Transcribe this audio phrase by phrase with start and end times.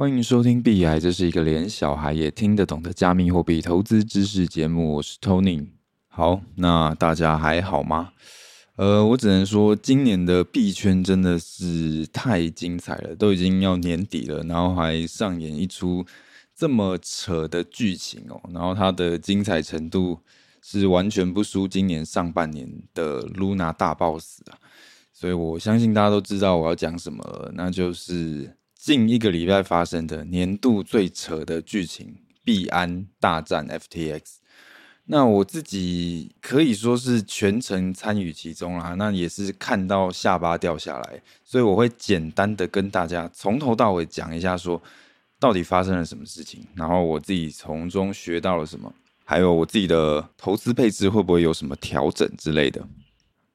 [0.00, 4.94] 欢迎收听币癌，这是一个连小孩也听得懂的加密货币投资知识节目。
[4.94, 5.66] 我是 Tony。
[6.08, 8.14] 好，那大家还好吗？
[8.76, 16.02] 呃，我只能说，今年的币圈真的是太精彩了，都已经要年底了，然后还上演一出
[16.56, 18.40] 这么扯的剧情哦。
[18.54, 20.18] 然后它的精彩程度
[20.62, 24.56] 是完全不输今年上半年的 Luna 大 BOSS 啊！
[25.12, 28.56] 所以我相信大家都知道我要讲什么了，那就是。
[28.82, 34.20] 近一个礼拜发生的年度最扯的剧情，币安大战 FTX。
[35.04, 41.22] 那我自己可以说是全程参与其中啦，那也是看到下巴掉下来。
[41.44, 44.80] 所以我会简单的跟大家从头到尾讲一下，说
[45.38, 48.90] 到底发生了什么事情，然后我自己从中学到了什么，
[49.26, 52.82] 还有我自己的投资配置会不会有什么调整之类的。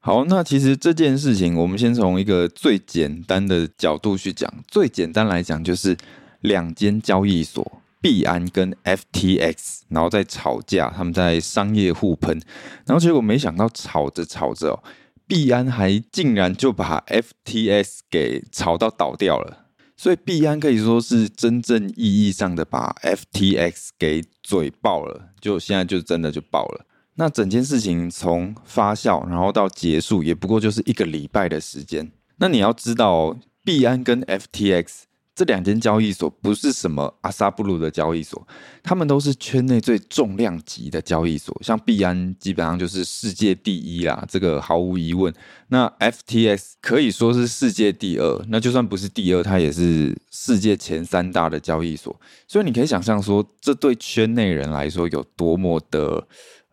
[0.06, 4.54] 好，那其实这件事情，我们先从一个最简单的角度去讲。
[4.68, 5.98] 最简单来讲，就是
[6.42, 12.40] 两间交易所币安跟 FTX，然后在吵架，他们在商业互喷，
[12.86, 14.84] 然后结果没想到吵着吵着哦，
[15.26, 19.66] 币安还竟然就把 FTX 给吵到倒掉了。
[19.98, 26.86] 所以币安可以说是真正意义上的把 FTX 给嘴爆了，就现在就真的就爆了。
[27.18, 32.12] 那整件事情从发酵，然后到结束，也不过就是一个礼拜的时间。
[32.38, 35.04] 那你要知道哦，币安跟 FTX
[35.36, 38.48] 这两间交易所不是什么阿萨布鲁的交易所，
[38.82, 41.56] 他们都是圈内最重量级的交易所。
[41.62, 45.34] 像币安基本上就是世界第一啦，这个毫无疑问。
[45.68, 52.20] 那 FTX 可以说是世界第二，那就算不是第二，它也是世界前三大的交易所。
[52.48, 56.28] 所以你可以想象说，这对圈内人来说有多么的。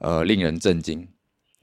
[0.04, 1.06] 呃，令人震惊，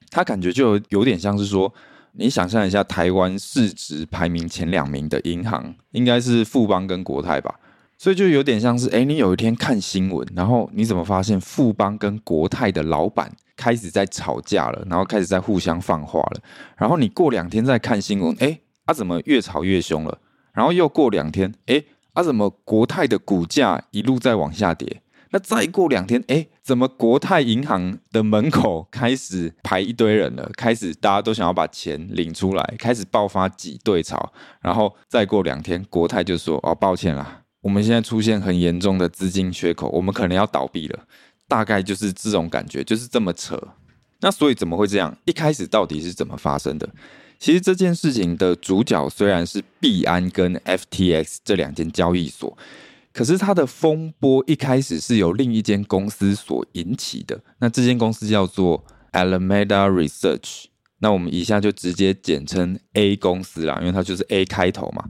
[0.09, 1.73] 他感觉就有点像是说，
[2.13, 7.59] 你想象一下，台湾市值排名前两名的银行，应该是富邦跟国泰吧，
[7.97, 16.41] 所以就有点像是，哎，你有一天看新闻，然后你怎么发现富邦跟国泰的老板开始在吵架了，然后开始在互相放话了，
[16.77, 20.17] 然后你过两天再看新闻，哎，啊怎么越吵越凶了？
[20.53, 21.81] 然后又过两天，哎，
[22.13, 25.01] 啊怎么国泰的股价一路在往下跌？
[25.31, 30.49] 那再过两天，哎，怎么国泰银行的门口开始排一堆人了？
[30.57, 34.33] 开始大家都想要把钱领出来，开始爆发挤兑潮。
[34.61, 40.99] 然后再过两天，国泰就说：“哦，抱歉啦，我们现在出现很严重的资金缺口，我们可能要倒闭了。”
[41.47, 43.59] 大概就是这种感觉，就是这么扯。
[44.21, 45.15] 那所以怎么会这样？
[45.25, 46.89] 一开始到底是怎么发生的？
[47.37, 52.57] 其实这件事情的主角虽然是币安跟 FTX 这两间交易所。
[53.11, 60.65] 可是它的风波一开始是由另一间公司所引起的，那这间公司叫做 Alameda Research，
[60.99, 65.09] 那我们以下就直接简称 A 公司啦，因为它就是 A 开头嘛。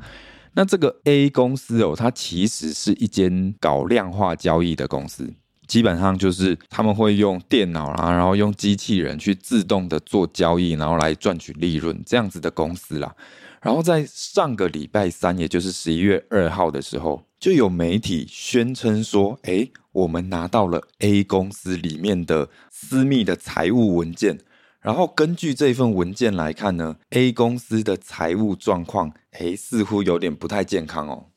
[0.54, 5.32] 那这个 A 公司哦，它其实是一间搞量化交易的公司，
[5.68, 13.16] 基本上就是他们会用电脑啦，然后用机器人去自动的做交易，然后来赚取利润这样子的公司啦。
[13.62, 24.40] 然后在上个礼拜三，也就是十一月二号的时候，就有媒体宣称说：“诶，我们拿到了 A 公司里面的私密的财务文件。
[24.82, 31.28] 然后根据这份文件来看呢，A 公司的财务状况，诶，似乎有点不太健康哦。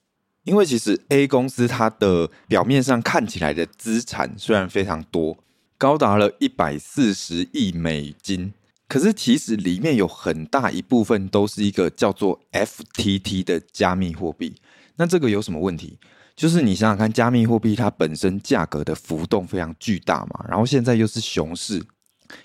[0.43, 5.39] 因为其实 A 公司它的表面上看起来的资产虽然非常多，
[5.79, 8.53] 高达了一百四十亿美金。”
[8.89, 14.57] 可是其实里面有很大一部分都是一个叫做 FTT 的加密货币。
[14.97, 15.99] 那这个有什么问题？
[16.35, 21.85] 就是你想想看，加密货币它本身价格的浮动非常巨大嘛，然后现在又是熊市，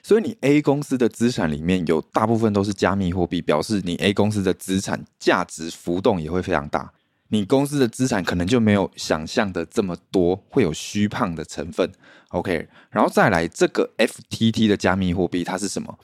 [0.04, 6.92] 所以你 A 公司的资产里面有大部分都是加密货币，表示你 A 公司的资产价值浮动也会非常大。
[7.30, 11.90] 你公司的资产可能就没有想象的这么多，会有虚胖的成分。
[12.30, 15.98] OK，然后再来这个 FTT 的加密货币它是什么？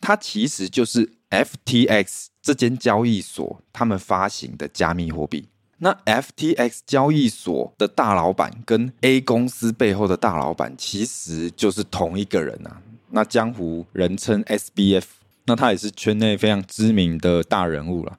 [0.00, 5.48] 它其实就是 FTX 这间交易所他们发行的加密货币。
[5.82, 12.80] 那 FTX 交易所的大老板跟 A 公司背后的大老板其实就是同一个人啊。
[13.10, 15.04] 那江湖人称 SBF，
[15.46, 18.18] 那他也是圈内非常知名的大人物了。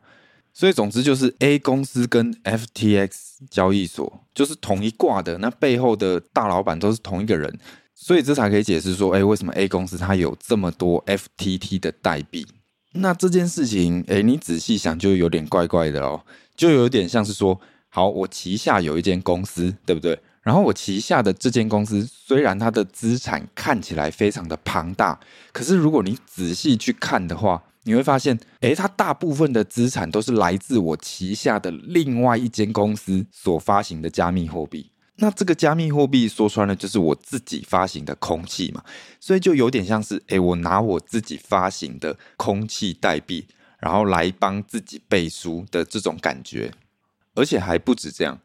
[0.53, 3.09] 所以总之就是 A 公司跟 FTX
[3.49, 7.57] 交易所就是同一挂的，那背后的大老板都是同一个人，
[7.95, 12.45] 所以这才可以解释说，哎，为什么 A 公司它有这么多 FTT 的代币？
[12.93, 16.21] 那这件事情，哎，你仔细想就有点怪怪的哦，
[16.61, 17.59] 就有点像是说，
[17.89, 20.19] 好，我旗下有一间公司，对不对？
[20.43, 25.19] 然后我旗下的这间公司，虽然它的资产看起来非常的庞大，
[25.51, 34.91] 可是如果你仔细去看的话，你会发现，诶，它大部分的资产都是来自我旗下的另外一间公司所发行的加密货币。
[35.15, 38.83] 那这个加密货币说穿了就是我自己发行的空气嘛，
[39.19, 43.47] 所以就有点像是，诶，我拿我自己发行的空气代币，
[43.81, 46.71] 然后来帮自己背书的这种感觉。
[47.35, 48.39] 而且还不止这样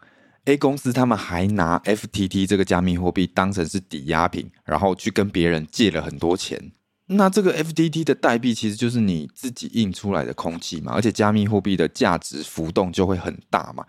[0.46, 6.72] ，A 公司他们还拿 FTT 这个加密货币当成是抵押品，然后去跟别人借了很多钱。
[7.08, 13.84] 那这个 FTT 的代币其实就是你自己印出来的空气嘛，而且加密货币的价值浮动就会很大嘛。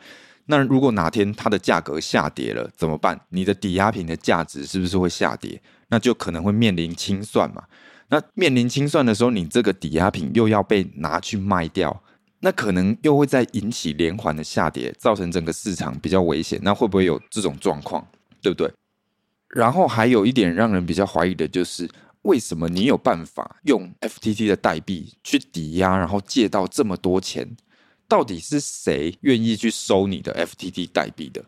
[0.45, 3.19] 那如果哪天它的价格下跌了怎么办？
[3.29, 5.61] 你的抵押品的价值是不是会下跌？
[5.89, 7.63] 那就可能会面临清算嘛。
[8.09, 12.03] 那面临清算的时候，你这个抵押品又要被拿去卖掉，
[12.39, 16.59] 那可能又会再引起连环的下跌，造成整个市场比较危险。
[16.63, 18.07] 那会不会有这种状况？
[18.41, 18.71] 对不对？
[19.49, 21.89] 然后还有一点让人比较怀疑的就是。
[22.23, 27.55] 为什么你有办法用 FTT 的代币去抵押，然后借到这么多钱？
[28.05, 31.45] 到底是谁愿意去收你的 FTT 代币的？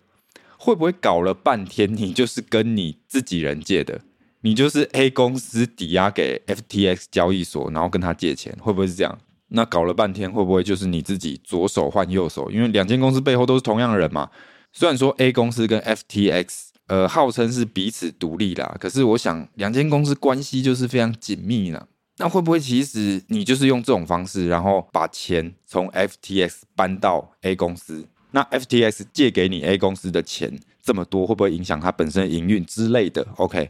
[0.57, 3.99] 会不会搞了半天你就是跟你自己人借的？
[4.41, 9.17] 你就是 A 公司抵押给 FTX 交易所，然后跟他借钱，会不会是这样？
[9.49, 12.49] 那搞了半天会不会就是你自己左手换右手？
[12.51, 14.29] 因为两间公司背后都是同样的人嘛。
[14.71, 16.69] 虽然说 A 公司跟 FTX。
[16.89, 21.87] 呃，号称是彼此独立啦，可是我想两间公司关系就是非常紧密了。
[22.17, 28.07] 那会不会其实你就是用这种方式，然后把钱从 FTX 搬到 A 公司？
[28.31, 33.69] 那 FTX 借给你 A 公司的钱这么多，会不会影响它本身营运之类的？OK，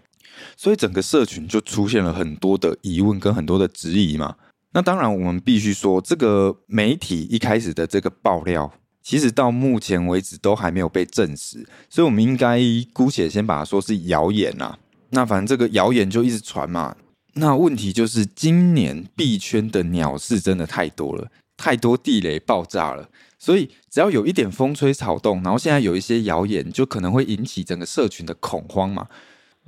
[0.56, 4.36] 所以整个社群就出现了很多的疑问跟很多的质疑嘛。
[4.74, 8.72] 那当然，我们必须说，这个媒体一开始的这个爆料。
[9.02, 12.60] 其实到目前为止都还没有被证实，所以我们应该
[12.94, 14.78] 姑且先把它说是谣言呐。
[15.12, 16.96] 那反正这个谣言就一直传嘛。
[17.34, 23.10] 那问题就是今年币圈的鸟事真的太多了，太多地雷爆炸了，
[23.40, 29.08] 所以只要有一点风吹草动，然后现在有一些谣言，就可能会引起整个社群的恐慌嘛。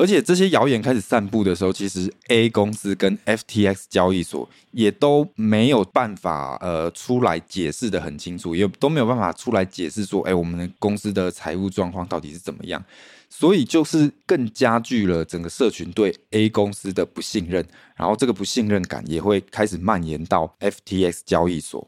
[0.01, 12.83] 而且这些谣言开始散布的时候，其实 A 公司跟 FTX 交易所也都没有办法呃出来解释的很清楚，也都没有办法出来解释说，哎，我们公司的财务状况到底是怎么样？
[13.29, 17.63] 所以就是更加剧了整个社群对 A 公司的不信任，
[17.95, 21.87] 然后这个不信任感也会开始蔓延到 FTX 交易所。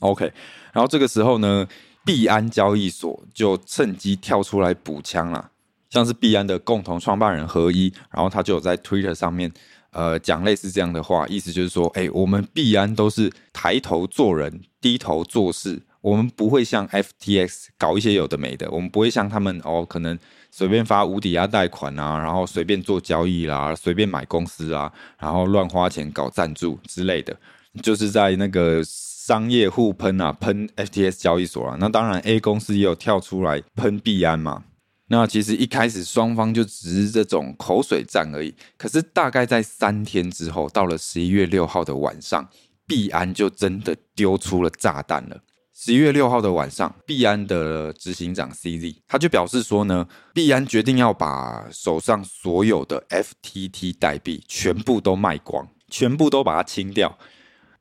[0.00, 0.24] OK，
[0.72, 1.68] 然后这个时候呢，
[2.04, 5.52] 币安交易所就趁机跳出来补枪了。
[5.94, 9.48] 像是币安的共同创办人何一，然后他就有在 Twitter 上面，
[9.92, 20.18] 呃，讲类似这样的话，意思就是说，哎，我们币安都是抬头做人，低头做事，我们不会像 FTX 搞一些有的没的，我们不会像他们哦，可能
[20.50, 27.36] 随便发无抵押贷款啊，然后随便做交易啦，随便买公司啊，然后乱花钱搞赞助之类的，
[27.80, 34.64] 就是在那个商业互喷啊，喷 FTX 交易所啊，那当然 A 公司也有跳出来喷币安嘛。
[35.08, 42.48] 那其实一开始双方就只是这种口水战而已，可是大概在三天之后，到了十一月六号的晚上，
[42.86, 45.40] 币安就真的丢出了炸弹了。
[45.76, 57.18] 十一月六号的晚上，币安的执行长 CZ 他就表示说呢，币安决定要把手上所有的 FTT 代币全部都卖光，全部都把它清掉。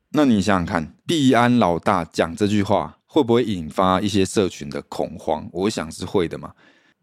[0.09, 5.47] 那你想想看，币安老大讲这句话会不会引发一些社群的恐慌？
[5.53, 6.51] 我想是会的嘛。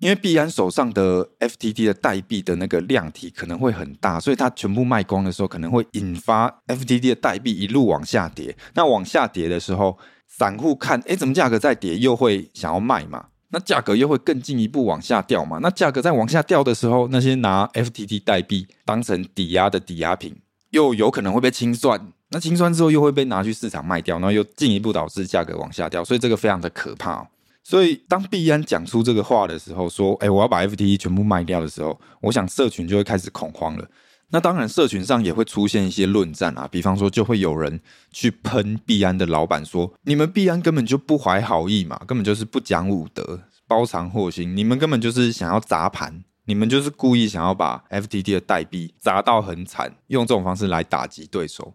[0.01, 8.57] 因为币安手上的 FTT 的代币的那个量体可能会很大，所以它全部卖光的时候，可能会引发 FTT 的代币一路往下跌。
[8.75, 13.27] 那往下跌的时候，散户看，诶，怎么价格在跌，又会想要卖嘛？
[13.51, 15.59] 那价格又会更进一步往下掉嘛？
[15.61, 20.35] 那价格在往下掉的时候，那些拿 FTT 代币当成抵押的抵押品，
[20.71, 22.13] 又有可能会被清算。
[22.31, 26.03] 那清算之后，又会被拿去市场卖掉，然后又进一步导致价格往下掉。
[26.03, 27.29] 所以这个非常的可怕。
[27.63, 33.87] 所以，当币安讲出这个话的时候，说：“哎，我要把 FTT 全部卖掉的时候，我想社群就会开始恐慌了。
[34.31, 51.75] 那当然，社群上也会出现一些论战啊，比方说，就会有人去喷币安的老板，说：你们币安根本就不怀好意嘛，根本就是不讲武德，包藏祸心，你们根本就是想要砸盘，你们就是故意想要把 FTT 的代币砸到很惨，用这种方式来打击对手。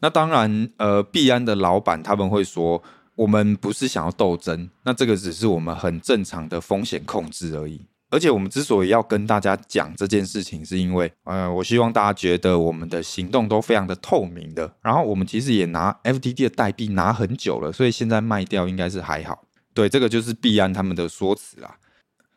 [0.00, 2.82] 那当然，呃，币安的老板他们会说。”
[3.22, 7.80] 我们不是想要斗争，那这个只是我们很正常的风险控制而已。
[8.10, 14.70] 而且我们之所以要跟大家讲这件事情，是因为，呃，我希望大家觉得我们的行动都非常的透明的。
[14.82, 19.44] 然后我们其实也拿 FTT 的代币拿很久了，所以现在卖掉应该是还好。
[19.72, 21.76] 对，这个就是币安他们的说辞啦。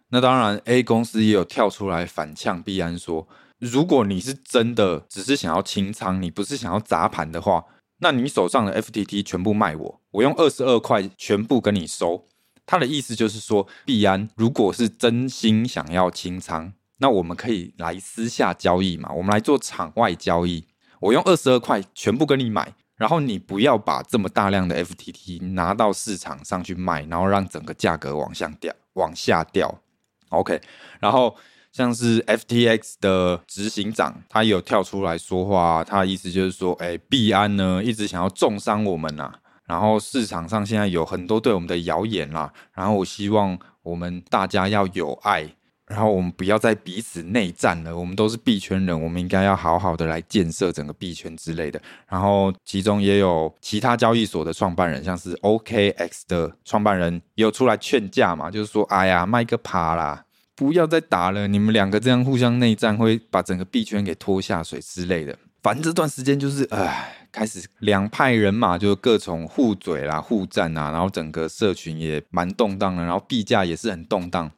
[0.10, 3.28] 那当然，A 公司也有跳出来反呛币安说，
[3.60, 7.66] 如果你是真的只是想要清仓，你不是想要砸盘的话，
[8.06, 12.28] 那你手上的 FTT 全部卖我，我用二十二块全部跟你收。
[12.64, 20.68] 他的意思就是说，币安如果是真心想要清仓，那我们可以来私下交易嘛，我们来做场外交易。
[21.00, 29.82] 我用二十二块全部跟你买，然后你不要把这么大量的 FTT 拿到市场上去卖，然后让整个价格往下掉，往下掉。
[30.30, 30.62] OK，
[31.00, 31.36] 然后
[31.76, 39.30] 像是 FTX 的执行长，他有跳出来说话，他的意思就是说，哎，币安呢一直想要重伤我们呐、
[39.68, 45.54] 然后市场上现在有很多对我们的谣言啦，然后我希望我们大家要有爱，
[45.88, 47.96] 然后我们不要再彼此内战了。
[47.96, 51.82] 我们都是币圈人，我们应该要好好的来建设整个币圈之类的。
[52.08, 60.25] 然后其中也有其他交易所的创办人，像是 OKX 的创办人也有出来劝架嘛，就是说，哎呀，卖个趴啦，
[60.56, 65.38] 不要再打了，你们两个这样互相内战会把整个币圈给拖下水之类的。
[65.62, 67.22] 反正这段时间就是，唉。
[67.36, 74.50] 开始两派人马就各种互嘴啦、互战啊，然后整个社群也蛮动荡的，然后币价也是很动荡。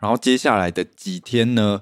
[0.00, 1.80] 然后接下来的几天呢，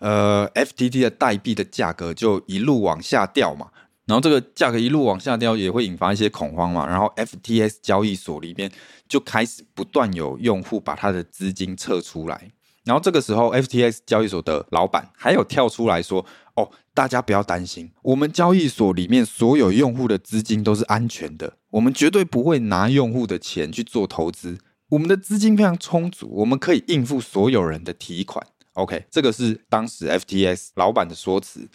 [0.00, 3.68] 呃，FTT 的代币的价格就一路往下掉嘛，
[4.06, 8.68] 然后这个价格一路往下掉也会引发一些恐慌嘛，然后 FTS 交易所里面
[9.06, 12.50] 就开始不断有用户把他的资金撤出来。
[12.84, 24.58] 然后这个时候，FTX 交易所的老板还有跳出来说：“哦，大家不要担心，我们交易所里面所有用户的资金都是安全的，我们绝对不会拿用户的钱去做投资，
[24.88, 28.44] 我们的资金非常充足，我们可以应付所有人的提款。
[28.72, 31.68] ”OK，这个是当时 FTX 老板的说辞。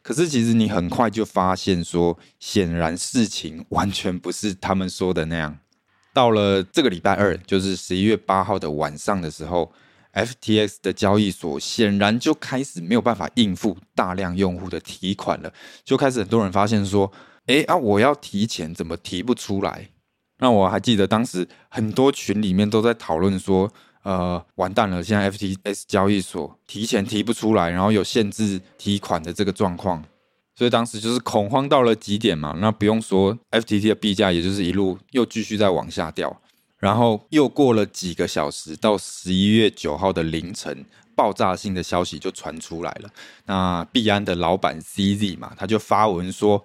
[0.00, 5.58] 可是其实你很快就发现说，显然事情完全不是他们说的那样。
[6.14, 9.72] 到了这个礼拜二，就是十一月八号的晚上的时候。
[10.12, 15.52] FTX 的交易所显然就开始没有办法应付大量用户的提款了，
[15.84, 17.10] 就开始很多人发现说
[17.46, 19.88] ：“哎啊，我要提钱怎么提不出来？”
[20.40, 30.04] 那我还记得当时很多群里面都在讨论说：“呃，完蛋了，现在 FTX 交易所提钱提不出来，然后有限制提款的这个状况。”
[30.54, 32.54] 所以当时就是恐慌到了极点嘛。
[32.60, 36.41] 那不用说，FTT 的币价也就是一路又继续在往下掉。
[36.82, 40.84] 然后又过了几个小时，到十一月九号的凌晨，
[41.14, 43.08] 爆炸性的消息就传出来了。
[43.46, 46.64] 那币安的老板 CZ 嘛，他就发文说：“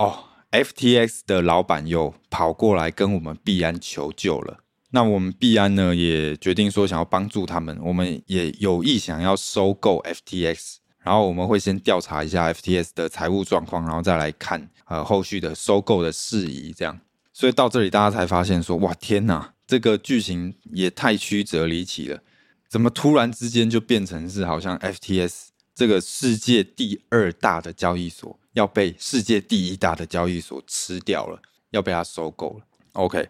[0.00, 4.60] 哦，FTX 的老板又跑过来跟我们币安求救了。
[4.92, 10.76] 那我们币安呢，也决定说想要帮助他们，我们也有意想要收购 FTX。
[11.00, 16.72] 然后我们会先调查一下 FTX 的财务状况，然后再来看呃后续的收购的事宜。
[16.72, 16.98] 这样，
[17.34, 22.20] 所以到这里大家才发现说：哇，天哪！”这个剧情也太曲折离奇了，
[22.68, 33.28] 怎么突然之间就变成是好像 FTS 这个世界第二大的交易所要被世界第一大的交易所吃掉了，要被它收购了？OK，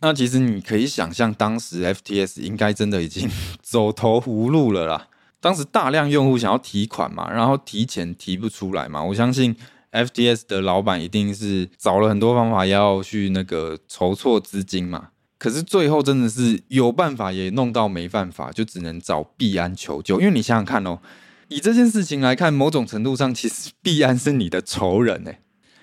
[0.00, 3.30] 那其实你可以想象，当时 FTS 应该真的已经
[3.62, 5.08] 走投无路了啦。
[5.40, 9.54] 当时大量用户想要提款嘛，然后提钱提不出来嘛，我相信
[9.92, 15.10] FTS 的老板一定是找了很多方法要去那个筹措资金嘛。
[15.38, 20.20] 可是最后真的是有办法也弄到没办法，就只能找币安求救。
[20.20, 20.98] 因为你想想看哦，
[21.48, 25.40] 以这件事情来看，某种程度上，其实币安是你的仇人诶。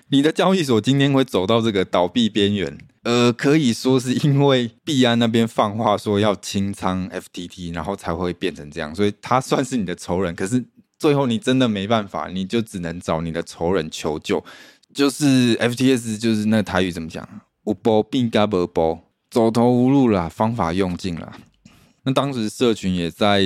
[0.08, 8.94] 你的交易所今天会走到这个倒闭边缘，呃，可以说是因为币安那边放话说要清仓 FTT，然后才会变成这样。
[8.94, 10.34] 所以他算是你的仇人。
[10.34, 10.62] 可是
[10.98, 14.44] 最后你真的没办法，你就只能找你的仇人求救。
[14.92, 17.26] 就是 FTS，就是那台语怎么讲？
[17.66, 19.03] 有波变嘎无波。
[19.34, 21.36] 走投无路了，方法用尽了。
[22.04, 23.42] 那当时社群也在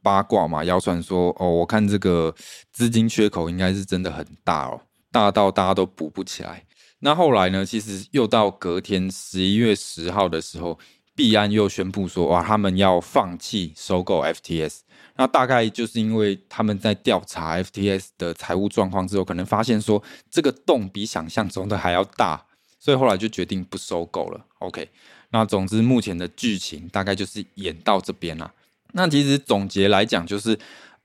[0.00, 2.32] 八卦嘛，谣传说哦，我看这个
[2.70, 6.62] 资金缺口应该是真的很大哦，大到大家都补不起来。
[7.00, 10.78] 那后来呢，其实又到隔天十一月十号的时候，
[11.16, 14.82] 币安又宣布说，哇，他们要放弃收购 FTS。
[15.16, 20.00] 那大概就是因为他们在调查 FTS 的财务状况之后，可能发现说
[20.30, 22.46] 这个洞比想象中的还要大，
[22.78, 24.46] 所以后来就决定不收购了。
[24.60, 24.88] OK。
[25.34, 28.48] 那总之，目前的剧情大概就是演到这边啦。
[28.92, 30.56] 那其实总结来讲，就是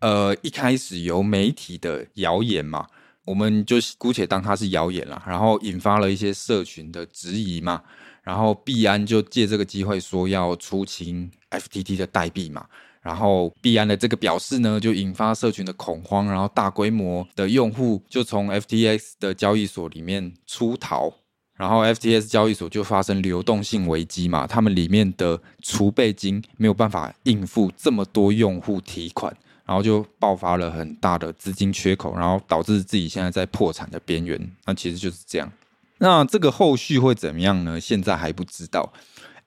[0.01, 2.86] 呃，一开始由媒体的谣言嘛，
[3.25, 7.81] 我们就姑且当它是谣言啦，然后引发了一些社群的质疑嘛，
[8.21, 12.67] 然后币安就借这个机会说要出清 FTT 的代币嘛。
[13.01, 21.12] 然后币安的这个表示呢，就引发社群的恐慌，然后大规模的用户就从 FTX 的交易所里面出逃，
[21.59, 29.35] 然后 FTS 交易所就发生流动性危机嘛，他们里面的储备金没有办法应付这么多用户提款，
[29.65, 34.39] 然后就爆发了很大的资金缺口，然后导致自己现在在破产的边缘。
[34.63, 35.51] 那其实就是这样。
[35.97, 37.77] 那这个后续会怎么样呢？
[37.77, 38.93] 现在还不知道。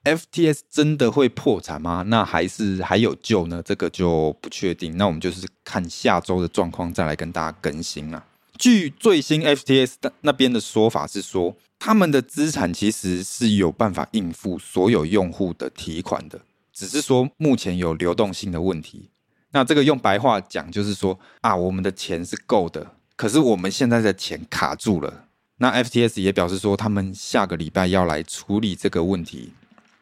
[0.05, 2.05] ，FTS 真的会破产吗？
[2.09, 3.63] 那还是还有救呢？
[3.65, 4.99] 这个就不确定。
[4.99, 8.23] 那我们就是看下周的状况再来跟大家更新啊。
[8.59, 16.41] 据最新 FTS 那边的说法是说，他们的资产其实是有办法应付所有用户的提款的，
[16.73, 19.11] 只是说目前有流动性的问题。
[19.51, 25.25] 那这个用白话讲就是说啊，我们的钱是够的，可是我们现在的钱卡住了。
[25.59, 29.53] 那 FTS 也表示说，他们下个礼拜要来处理这个问题。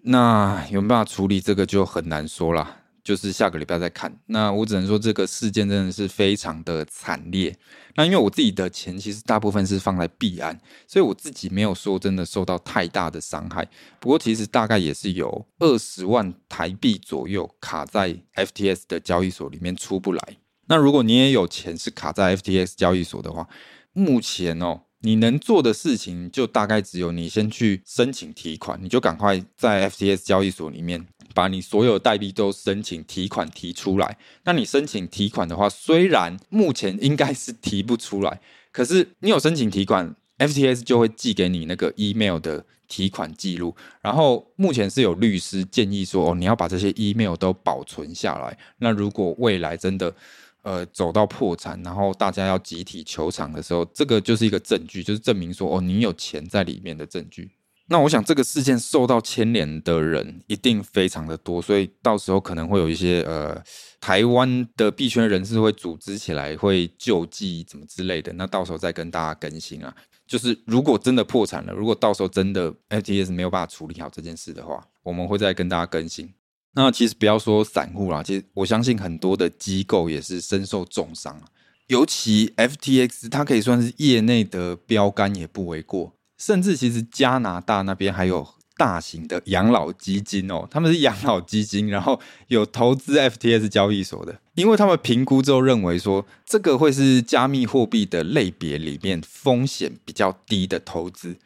[0.02, 2.78] 那有没有办法处理这个就很难说了，
[3.10, 4.16] 就是下个礼拜再看。
[4.26, 7.52] 那我只能说这个事件真的是非常的惨烈。
[7.96, 13.68] 那因为我自己的钱其实大部分是放在币安，所以我自己没有说真的受到太大的伤害。
[13.98, 20.36] 不过其实大概也是有二十万台币左右卡在 FTS 的交易所里面出不来。
[20.68, 23.48] 那如果你也有钱是卡在 FTX 交易所的话，
[23.92, 24.82] 目前哦。
[25.02, 34.18] 你能做的事情就大概只有你先去申请提款，你就赶快在 FTS 交易所里面把你所有代币都申请提款提出来。
[34.44, 38.40] 那你申请提款的话，虽然目前应该是提不出来，
[38.72, 43.74] 可是你有申请提款，FTS 就会寄给你那个 email 的提款记录。
[44.02, 48.58] 然后目前是有律师建议说，哦，你要把这些 email 都保存下来。
[48.78, 50.14] 那如果未来真的
[50.62, 57.50] 呃，走到破产，然后大家要集体求偿的时候，这个就是一个证据，就是证明说哦，你有钱在里面的证据。
[57.86, 63.60] 那我想这个事件受到牵连的人一定非常的多，所以到时候可能会有一些呃，
[64.00, 68.32] 台湾的币圈人士会组织起来，会救济怎么之类的。
[68.34, 69.92] 那到时候再跟大家更新啊。
[70.24, 76.32] 就是如果真的破产了，如果到时候真的 FTS 没有办法处理好这件事的话，我们会再跟大家更新。
[76.74, 81.40] 那其实不要说散户啦，其实我相信很多的机构也是深受重伤。
[81.88, 86.12] 尤其 FTX，它可以算是业内的标杆，也不为过。
[86.38, 101.36] 甚至其实加拿大那边还有大型的养老基金哦，他们是养老基金，然后有投资 FTX 交易所的，因为他们评估之后认为说，这个会是加密货币的类别里面风险比较低的投资。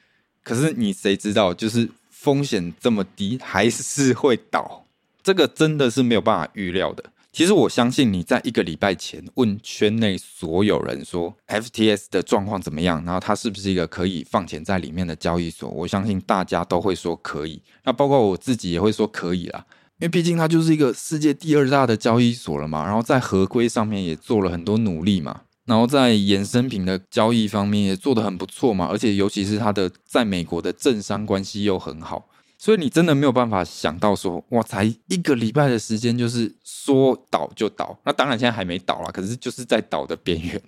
[0.42, 4.83] 可是你谁知道，就是风险这么低，还是会倒。
[5.24, 7.02] 这个真的是没有办法预料的。
[7.32, 17.60] 其实我相信你在一个礼拜前问圈内所有人说，FTS 的状况怎么样，然后它是不是一个可以放钱在里面的交易所，我相信大家都会说可以。
[17.82, 19.64] 那包括我自己也会说可以啦，
[19.98, 22.84] 因为毕竟它就是一个世界第二大的交易所了嘛。
[22.84, 32.28] 然后在合规上面也做了很多努力嘛，然后在衍生品的交易方面也做得很不错嘛，而且尤其是它的在美国的政商关系又很好。
[32.64, 38.00] 所以你真的没有办法想到说，哇，才一个礼拜的时间，就是说倒就倒。
[38.06, 40.58] 那当然现在还没倒啦，可是就是在倒的边缘。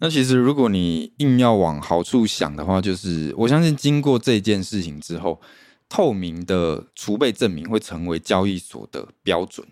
[0.00, 5.40] 那其实如果你硬要往好处想的话，就是我相信经过这件事情之后，
[5.88, 9.66] 透明的储备证明会成为交易所的标准。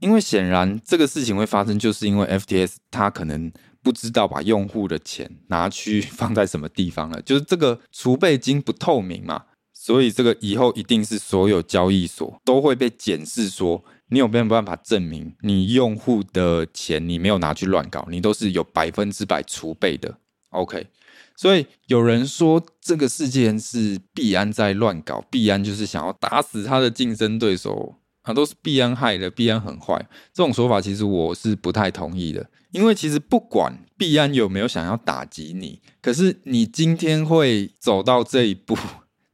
[0.00, 3.50] 因为显然这个事情会发生，就是因为 FTS 它可能
[3.82, 9.44] 不知道把用户的钱拿去放在什么地方了，就是这个储备金不透明嘛。
[9.84, 20.18] 所以这个以后一定是所有交易所都会被检视，说你有没有办法证明你用户的钱你没有拿去乱搞，你都是有百分之百储备的。
[20.50, 20.86] OK，
[21.34, 29.98] 所以有人说这个事件是币安在乱搞，币安就是想要打死他的竞争对手啊，都是币安害的，币安很坏。
[30.32, 38.78] 这种说法其实我是不太同意的，因为其实不管币安有没有想要打击你，可是你今天会走到这一步。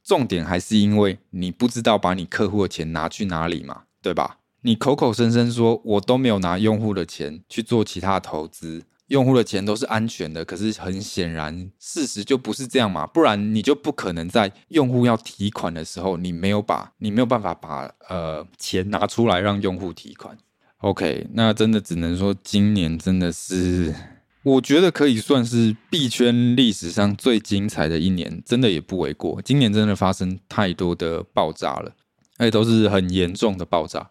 [0.09, 4.39] 重点还是因为你不知道把你客户的钱拿去哪里嘛，对吧？
[4.63, 20.35] 你口口声声说我都没有拿用户的钱去做其他投资，用户的钱都是安全的，可是很显然事实就不是这样嘛，不然你就不可能在用户要提款的时候，你没有把你没有办法把呃钱拿出来让用户提款。
[20.79, 23.95] OK，那真的只能说今年真的是。
[24.49, 29.41] 我觉得可以算是币圈历史上最精彩的一年，真的也不为过。
[29.43, 31.93] 今年真的发生太多的爆炸了，
[32.39, 34.11] 而且都是很严重的爆炸。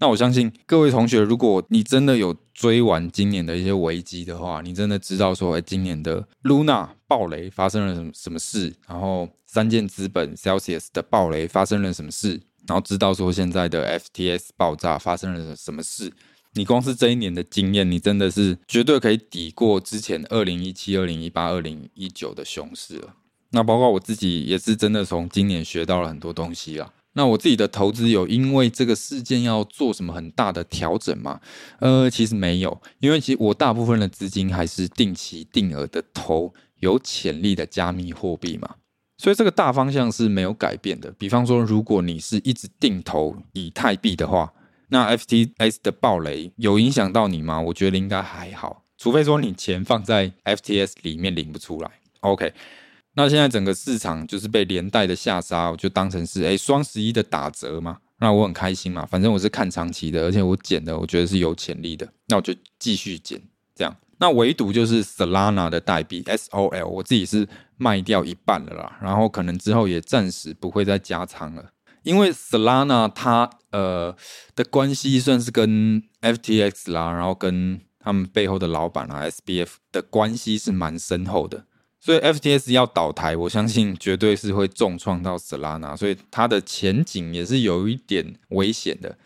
[0.00, 16.12] 那我相信各位同学，如果你真的有追完今年的一些危机的话，你真的知道说，哎，今年的 Luna 暴雷发生了什么什么事，然后三箭资本 Celsius 的暴雷发生了什么事，然后知道说现在的 FTS 爆炸发生了什么事。
[16.54, 23.14] 你光是这一年的经验，你真的是绝对可以抵过之前二零一七、二零一八、二零一九的熊市了。
[23.50, 26.92] 那包括我自己也是真的从今年学到了很多东西啊。
[27.14, 31.40] 那我自己的投资有因为这个事件要做什么很大的调整吗？
[31.80, 38.76] 呃，其实没有，因为其实我大部分的资金还是定期定额的投有潜力的加密货币嘛，
[39.16, 41.10] 所以这个大方向是没有改变的。
[41.18, 44.52] 比方说，如果你是一直定投以太币的话，
[44.88, 47.60] 那 FTS 的暴雷有影响到你吗？
[47.60, 51.90] 我觉得应该还好，除非说你钱放在 FTS 里面领不出来。
[52.20, 52.52] OK，
[53.14, 63.40] 那现在整个市场就是被连带的下杀，我就当成是诶双十一的打折嘛，那我很开心嘛，反正我是看长期的，而且我捡的我觉得是有潜力的，那我就继续捡
[63.74, 63.94] 这样。
[64.20, 67.46] 那唯独就是 Solana 的代币 SOL，我自己是
[67.76, 71.70] 卖掉一半了啦，然后可能之后也暂时不会再加仓了。
[72.08, 74.16] 因为 Solana 它呃
[74.56, 81.66] 的关系算是跟 FTX 啦，然后跟他们背后的老板啊 SBF 的关系是蛮深厚的，
[82.00, 89.18] 所以 FTX 要倒台，我相信绝对是会重创到 Solana，所以它的前景也是有一点危险的。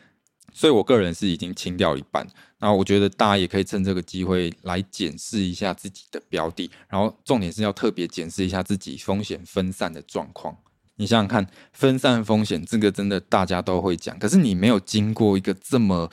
[0.52, 2.26] 所以我个人是已经清掉一半，
[2.58, 10.58] 那我觉得大家也可以趁这个机会来检视一下自己的标的，然后重点是要特别检视一下自己风险分散的状况。
[11.02, 16.08] 你想想看，分散风险这个真的大家都会讲，可是你没有经过一个这么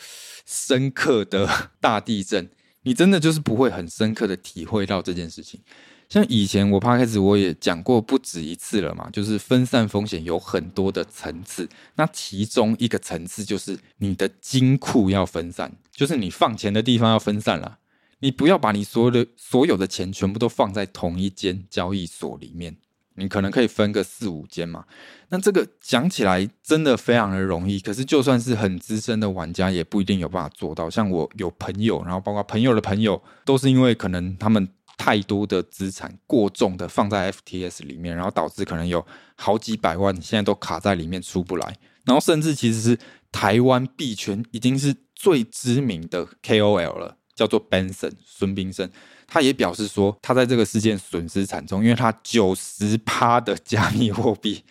[0.48, 1.48] 深刻的
[1.80, 2.50] 大地震，
[2.82, 5.62] 你真的就是不会很深刻的体会到这件事情。
[6.10, 17.78] 像以前我怕开始我也讲过不止一次了嘛，就是分散风险有很多的层次，那其中一个层次就是你的金库要分散，就是你放钱的地方要分散了，
[18.22, 22.78] 你不要把你所有的所有的钱全部都放在同一间交易所里面。
[23.20, 24.86] 你可能可以分个四五间嘛，
[25.28, 30.90] 那这个讲起来真的非常的容易，可是就算是很资深的玩家，也不一定有办法做到。
[30.90, 39.06] 像我有朋友，然后包括朋友的朋友，都是因为可能他们太多的资产过重的放在 FTS 里面，然后导致可能有
[39.36, 42.98] 好几百万现在都卡在里面出不来，然后甚至其实是
[43.32, 48.90] 台湾币圈已经是最知名的 KOL 了，叫做 Benson 孙彬胜。
[49.30, 54.64] 他也表示说，他在这个事件损失惨重，因为他九十趴的加密货币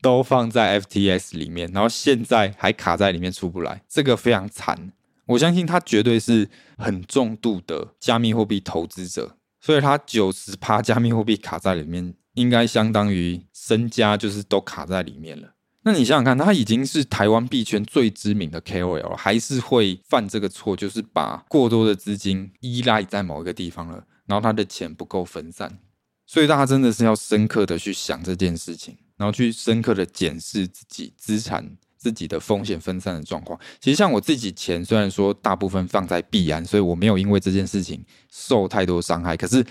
[0.00, 4.92] 都放在 FTS 里面，然后现在还卡在里面出不来，这个非常惨。
[5.26, 15.55] 我相信他绝对是很重度的加密货币投资者，所以他九十趴加密货币卡在里面，应该相当于身家就是都卡在里面了。
[15.86, 25.78] 那你想想看，他已经是台湾币圈最知名的 KOL，了还是会犯这个错，就是把过多的资金依赖在某一个地方了，然后他的钱不够分散，
[26.26, 31.64] 所以大家真的是要深刻的去想这件事情，然后去深刻的检视自己资产、
[31.96, 33.56] 自己的风险分散的状况。
[33.80, 39.64] 其实像我自己钱，虽然说大部分放在币安，所以我没有因为这件事情受太多伤害，可是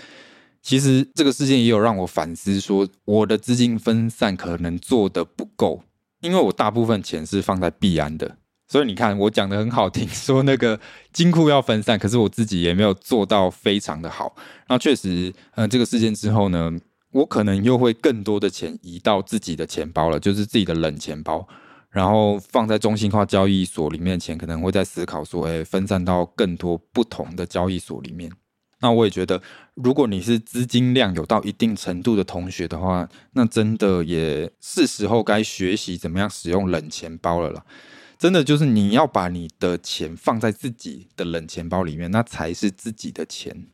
[0.62, 5.82] 其实这个事件也有让我反思，说我的资金分散可能做得不够。
[6.26, 8.36] 因为我大部分钱是放在币安的，
[8.68, 10.78] 所以你看我讲的很好听， 说那个
[11.12, 14.34] 金库要分散，可是我自己也没有做到非常的好。
[14.68, 16.72] 那确实，呃，这个事件之后呢，
[17.12, 21.46] 我可能又会更多的钱移到自己的钱包了，就是自己的冷钱包，
[21.90, 28.30] 然后放在中心化交易所里面的钱，可能会在思考说，哎，分散到更多不同的交易所里面。
[28.86, 29.42] 那我也觉得，
[29.74, 37.64] 如果你是资金量有到一定程度的同学的话，那真的也是时候该学习怎么样使用冷钱包了啦。
[38.16, 43.66] 真的就是你要把你的钱放在自己的冷钱包里面，那才是自己的钱。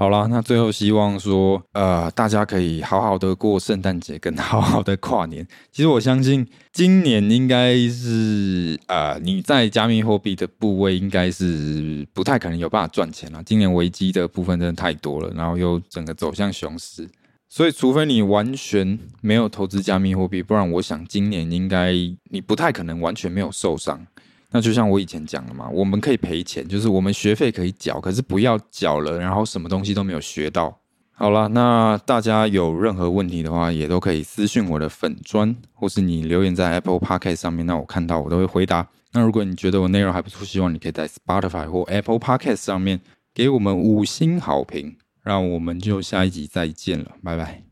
[0.00, 5.46] 好啦，那最后希望说，呃，大家可以好好的过圣诞节，跟好好的跨年。
[5.70, 13.42] 其实我相信，今年应该是，呃，你在加密货币的部位应该是不太可能有办法赚钱了。
[13.44, 17.06] 今年危机的部分真的太多了，然后又整个走向熊市，
[17.50, 21.92] 所以除非你完全没有投资加密货币，不然我想今年应该
[22.30, 24.06] 你不太可能完全没有受伤。
[24.50, 30.76] 那就像我以前讲的嘛，我们可以赔钱，就是我们学费可以缴，可是不要缴了，然后什么东西都没有学到。
[31.12, 38.88] 好了，那大家有任何问题的话，也都可以私信我的粉砖，或是你留言在 Apple Podcast 上面，那我看到我都会回答。
[39.12, 43.00] 那如果你觉得我内容还不错，希望你可以在 Spotify 或 Apple Podcast 上面
[43.34, 44.96] 给我们五星好评。
[45.24, 47.62] 那我们就下一集再见了，拜拜。